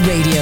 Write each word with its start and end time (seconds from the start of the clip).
Radio, 0.00 0.41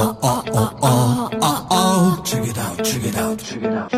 oh, 0.00 0.18
oh, 0.22 0.42
oh, 0.52 0.78
oh, 0.82 1.30
oh, 1.42 1.66
oh. 1.70 2.22
Check 2.24 2.46
it 2.48 2.58
out, 2.58 2.84
check 2.84 3.04
it 3.04 3.16
out, 3.16 3.38
check 3.38 3.62
it 3.62 3.72
out. 3.72 3.97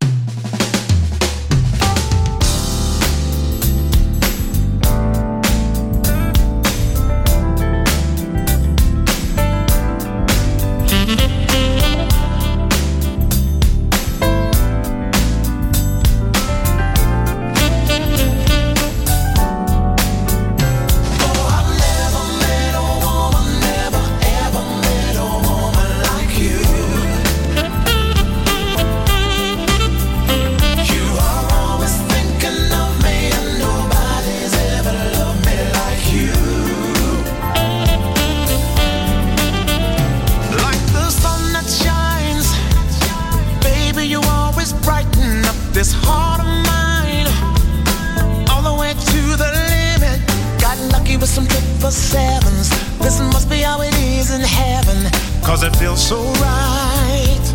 In 54.31 54.41
heaven, 54.41 55.11
cause 55.43 55.63
it 55.63 55.75
feels 55.75 56.01
so 56.01 56.23
right. 56.39 57.45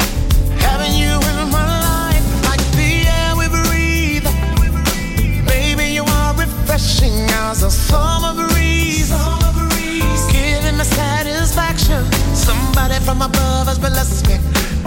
Having 0.60 0.94
you 0.94 1.14
in 1.30 1.50
my 1.50 1.64
life, 1.64 2.26
like 2.44 2.60
the 2.76 3.08
air 3.08 3.32
we 3.40 3.48
breathe. 3.48 4.26
Baby, 5.46 5.94
you 5.94 6.04
are 6.04 6.34
refreshing 6.34 7.16
as 7.48 7.62
a 7.62 7.70
summer 7.70 8.34
breeze. 8.34 9.10
Giving 10.30 10.76
me 10.76 10.84
satisfaction. 10.84 12.04
Somebody 12.34 13.00
from 13.00 13.22
above 13.22 13.68
has 13.68 13.78
blessed 13.78 14.28
me. 14.28 14.34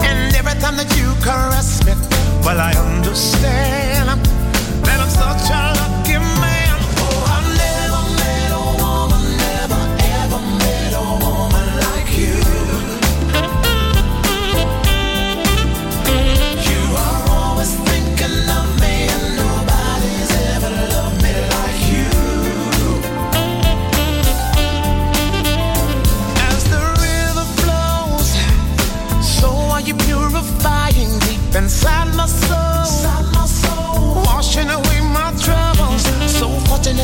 And 0.06 0.34
every 0.36 0.54
time 0.60 0.76
that 0.76 0.90
you 0.96 1.12
caress 1.24 1.84
me, 1.84 1.94
well, 2.44 2.60
I 2.60 2.72
understand 2.72 4.20
that 4.86 5.00
I'm 5.00 5.10
such 5.10 5.50
a 5.50 5.89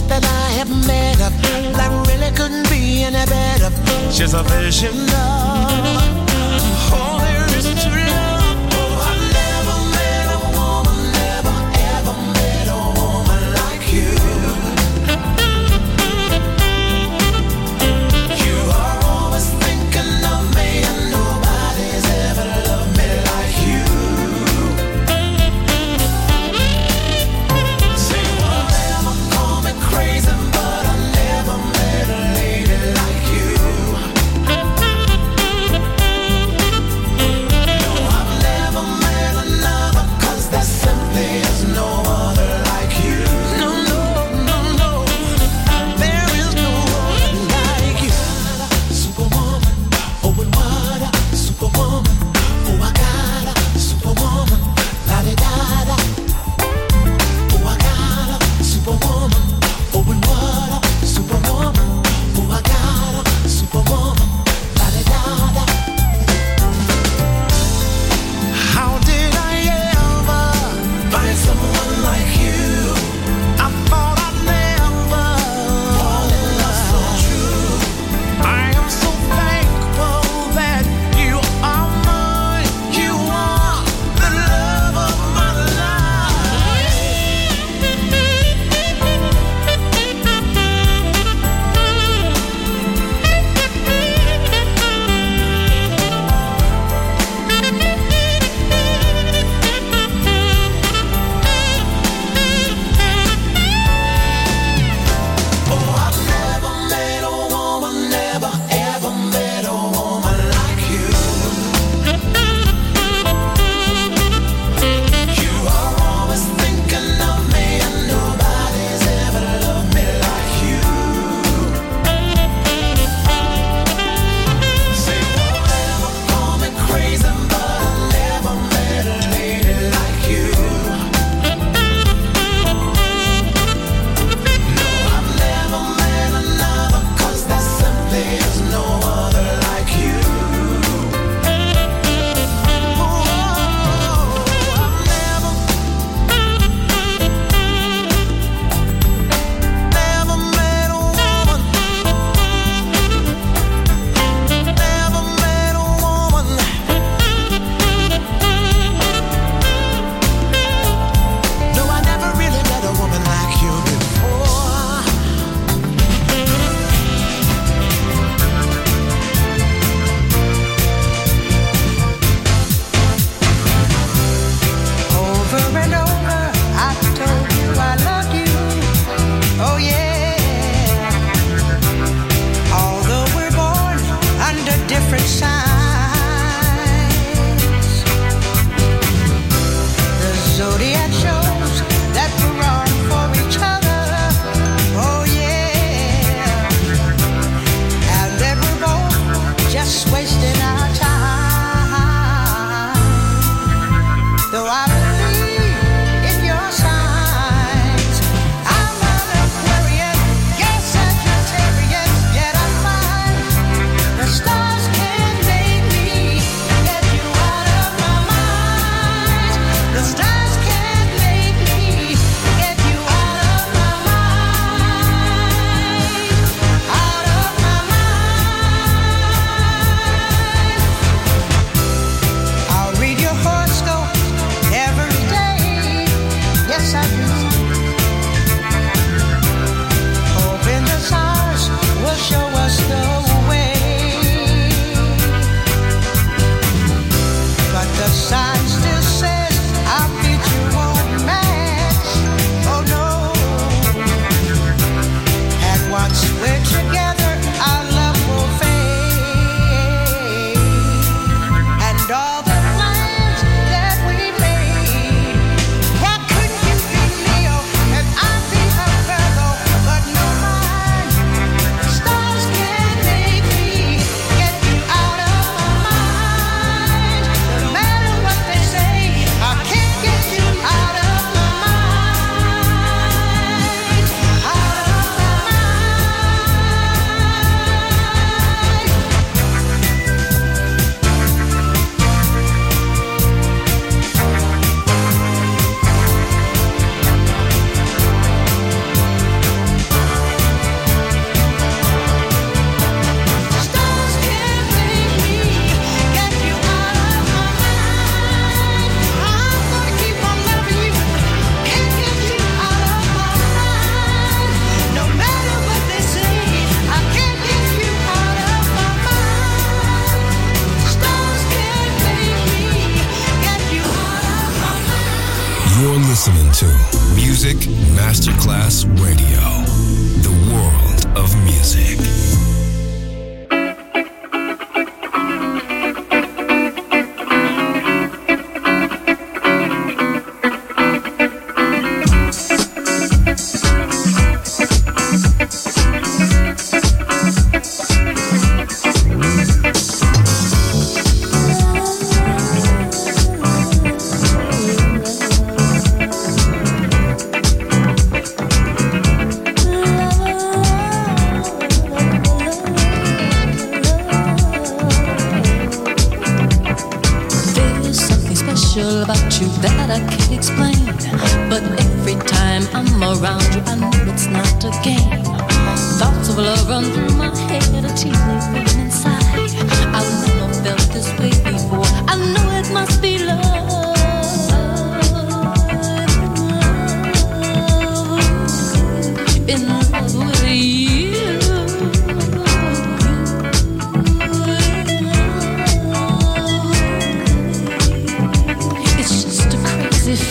that 0.09 0.25
I 0.25 0.51
have 0.59 0.71
met 0.87 1.17
her. 1.17 1.31
That 1.73 1.91
really 2.09 2.31
couldn't 2.37 2.69
be 2.71 3.03
any 3.03 3.25
better. 3.27 3.71
She's 4.11 4.35
a 4.35 4.43
vision 4.43 4.95
of 5.11 6.16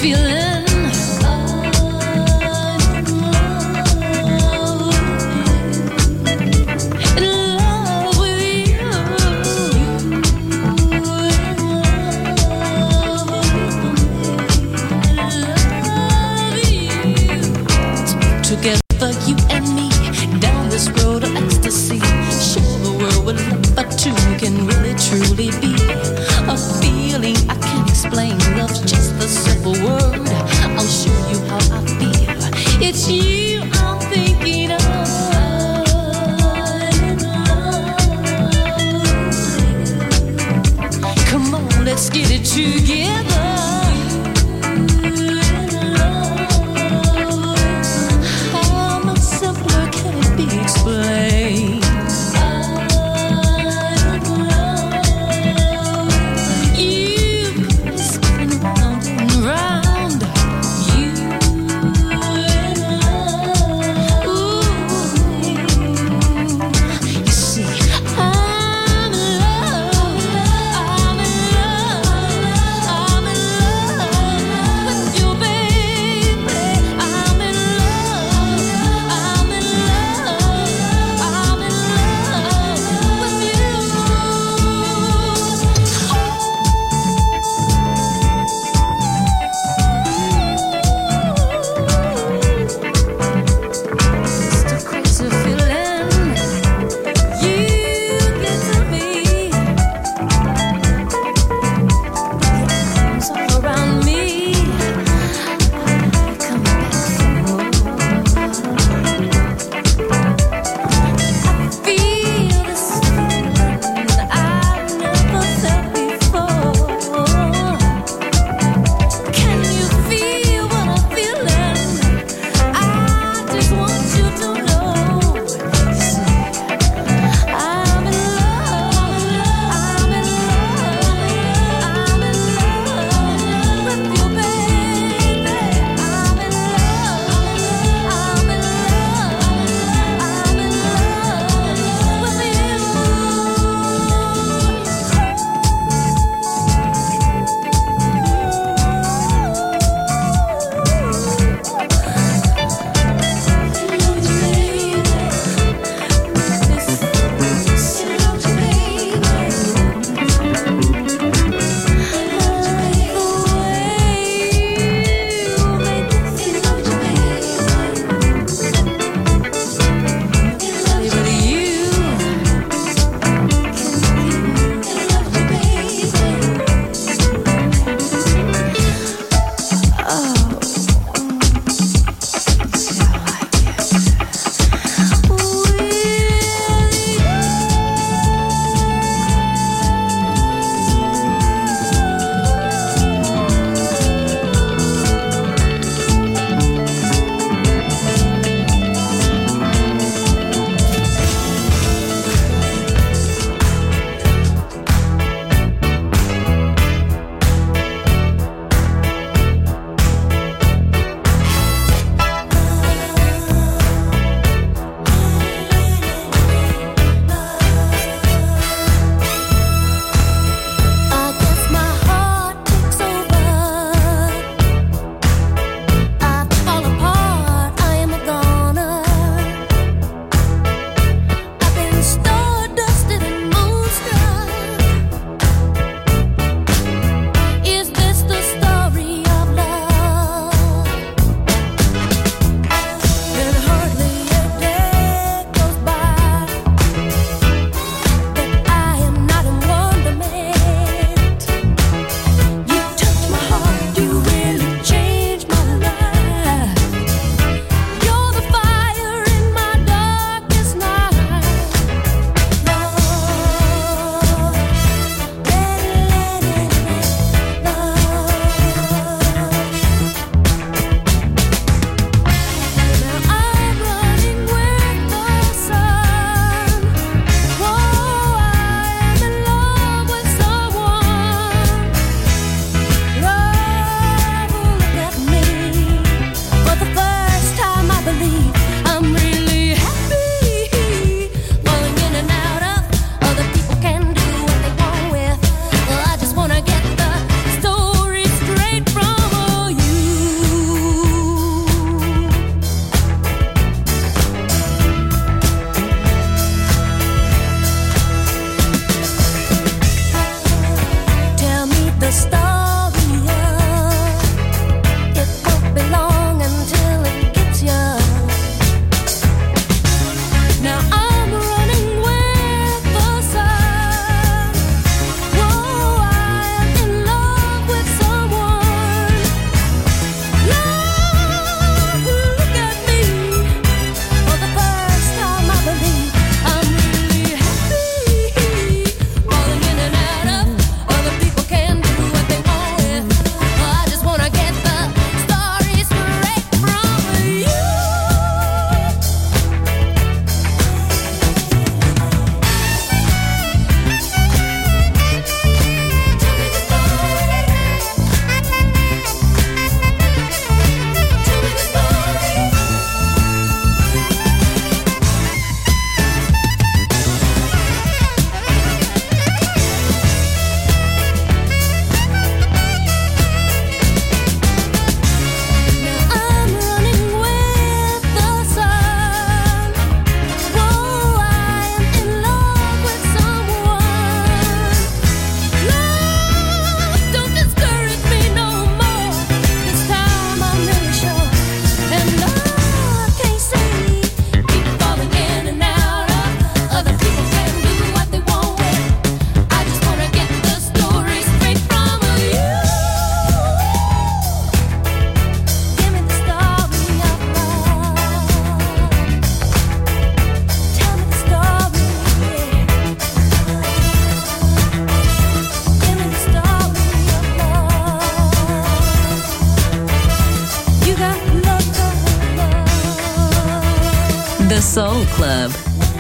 feeling. 0.06 0.45